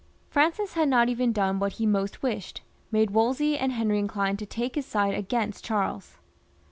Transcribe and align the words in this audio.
Francis 0.31 0.73
had 0.73 0.89
not 0.89 1.09
even 1.09 1.31
done 1.31 1.59
what 1.59 1.73
he 1.73 1.85
most 1.85 2.23
wished, 2.23 2.61
made 2.91 3.11
Wolsey 3.11 3.55
and 3.55 3.71
Henry 3.71 3.99
inclined 3.99 4.39
to 4.39 4.47
take 4.47 4.73
his 4.73 4.87
side 4.87 5.13
against 5.13 5.63
Charles. 5.63 6.17